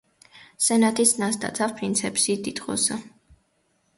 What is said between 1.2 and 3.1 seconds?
նա ստացավ պրինցեպսի տիտղոսը։